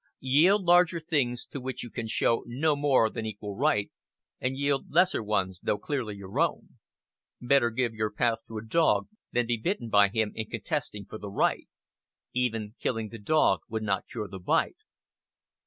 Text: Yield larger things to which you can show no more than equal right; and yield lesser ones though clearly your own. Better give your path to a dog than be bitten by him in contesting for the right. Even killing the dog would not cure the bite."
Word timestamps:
Yield 0.33 0.63
larger 0.63 0.99
things 0.99 1.45
to 1.45 1.61
which 1.61 1.83
you 1.83 1.91
can 1.91 2.07
show 2.07 2.43
no 2.47 2.75
more 2.75 3.07
than 3.07 3.23
equal 3.23 3.55
right; 3.55 3.91
and 4.39 4.57
yield 4.57 4.89
lesser 4.89 5.21
ones 5.21 5.59
though 5.63 5.77
clearly 5.77 6.15
your 6.15 6.39
own. 6.39 6.79
Better 7.39 7.69
give 7.69 7.93
your 7.93 8.09
path 8.09 8.39
to 8.47 8.57
a 8.57 8.65
dog 8.65 9.07
than 9.31 9.45
be 9.45 9.57
bitten 9.57 9.89
by 9.89 10.07
him 10.09 10.31
in 10.33 10.49
contesting 10.49 11.05
for 11.05 11.19
the 11.19 11.29
right. 11.29 11.67
Even 12.33 12.73
killing 12.79 13.09
the 13.09 13.19
dog 13.19 13.59
would 13.69 13.83
not 13.83 14.07
cure 14.07 14.27
the 14.27 14.39
bite." 14.39 14.77